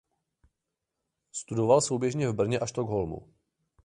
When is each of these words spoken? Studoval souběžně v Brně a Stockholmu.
Studoval 1.31 1.81
souběžně 1.81 2.27
v 2.29 2.33
Brně 2.33 2.59
a 2.59 2.67
Stockholmu. 2.67 3.33